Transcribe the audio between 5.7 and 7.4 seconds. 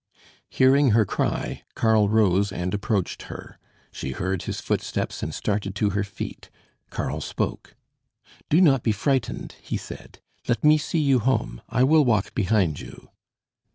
to her feet. Karl